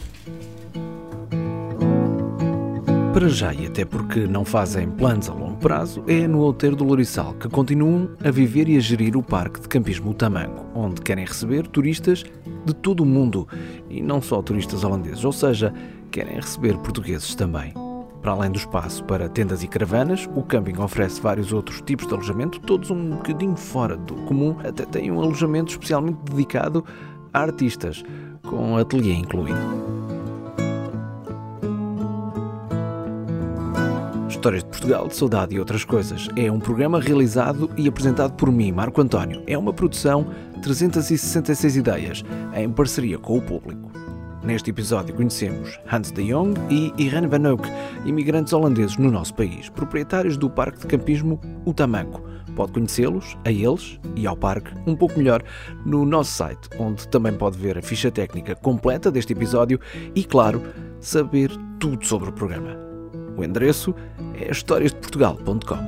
Para 3.12 3.29
já, 3.29 3.53
e 3.53 3.66
até 3.66 3.85
porque 3.85 4.20
não 4.20 4.44
fazem 4.44 4.88
planos 4.88 5.29
a 5.29 5.35
longo 5.35 5.57
prazo, 5.57 6.05
é 6.07 6.29
no 6.29 6.38
Outeiro 6.38 6.77
do 6.77 6.85
Lourissal 6.85 7.35
que 7.35 7.49
continuam 7.49 8.11
a 8.25 8.31
viver 8.31 8.68
e 8.68 8.77
a 8.77 8.81
gerir 8.81 9.16
o 9.16 9.23
Parque 9.23 9.61
de 9.61 9.66
Campismo 9.66 10.14
Tamango, 10.14 10.64
onde 10.77 11.03
querem 11.03 11.27
receber 11.27 11.66
turistas 11.66 12.23
de 12.64 12.73
todo 12.73 13.01
o 13.01 13.07
mundo 13.07 13.49
e 13.88 14.01
não 14.01 14.23
só 14.23 14.40
turistas 14.40 14.85
holandeses, 14.85 15.25
ou 15.25 15.33
seja, 15.33 15.75
querem 16.12 16.37
receber 16.37 16.79
portugueses 16.79 17.35
também. 17.35 17.75
Para 18.23 18.31
além 18.31 18.53
do 18.53 18.59
espaço 18.59 19.03
para 19.05 19.29
tendas 19.29 19.64
e 19.64 19.68
caravanas, 19.68 20.29
o 20.37 20.42
camping 20.42 20.79
oferece 20.79 21.20
vários 21.20 21.53
outros 21.53 21.81
tipos 21.81 22.07
de 22.07 22.14
alojamento, 22.14 22.61
todos 22.61 22.92
um 22.92 23.11
bocadinho 23.11 23.57
fora 23.57 23.96
do 23.96 24.14
comum, 24.27 24.55
até 24.62 24.85
tem 24.85 25.11
um 25.11 25.20
alojamento 25.20 25.73
especialmente 25.73 26.18
dedicado 26.31 26.85
a 27.35 27.40
artistas, 27.40 28.05
com 28.42 28.77
ateliê 28.77 29.14
incluído. 29.14 29.99
Histórias 34.40 34.64
de 34.64 34.70
Portugal, 34.70 35.07
de 35.07 35.16
Saudade 35.16 35.55
e 35.55 35.59
outras 35.59 35.85
coisas. 35.85 36.26
É 36.35 36.50
um 36.50 36.59
programa 36.59 36.98
realizado 36.98 37.68
e 37.76 37.87
apresentado 37.87 38.33
por 38.33 38.50
mim, 38.50 38.72
Marco 38.72 39.03
António. 39.03 39.42
É 39.46 39.57
uma 39.59 39.70
produção 39.70 40.26
366 40.62 41.76
ideias, 41.76 42.24
em 42.55 42.70
parceria 42.70 43.18
com 43.18 43.37
o 43.37 43.42
público. 43.42 43.92
Neste 44.42 44.70
episódio 44.70 45.14
conhecemos 45.14 45.79
Hans 45.92 46.11
de 46.11 46.33
Jong 46.33 46.59
e 46.70 46.90
Irene 46.96 47.26
Van 47.26 47.50
Oek, 47.50 47.68
imigrantes 48.07 48.55
holandeses 48.55 48.96
no 48.96 49.11
nosso 49.11 49.35
país, 49.35 49.68
proprietários 49.68 50.38
do 50.38 50.48
parque 50.48 50.79
de 50.79 50.87
campismo 50.87 51.38
O 51.66 51.74
Tamanco. 51.74 52.22
Pode 52.57 52.72
conhecê-los, 52.72 53.37
a 53.44 53.53
eles 53.53 54.00
e 54.16 54.26
ao 54.26 54.38
parque, 54.38 54.72
um 54.87 54.96
pouco 54.96 55.18
melhor 55.18 55.42
no 55.85 56.07
nosso 56.07 56.33
site, 56.33 56.66
onde 56.79 57.07
também 57.09 57.35
pode 57.35 57.59
ver 57.59 57.76
a 57.76 57.83
ficha 57.83 58.11
técnica 58.11 58.55
completa 58.55 59.11
deste 59.11 59.35
episódio 59.35 59.79
e, 60.14 60.24
claro, 60.24 60.62
saber 60.98 61.50
tudo 61.79 62.07
sobre 62.07 62.31
o 62.31 62.33
programa. 62.33 62.89
O 63.40 63.44
endereço 63.44 63.94
é 64.35 64.50
historiasdeportugal.com. 64.50 65.79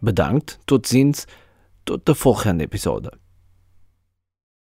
Bedankt, 0.00 0.60
tot 0.66 0.88
ziens, 0.88 1.26
tot 1.84 2.04
de 2.04 2.14
volgende 2.14 2.62
episode. 2.62 3.10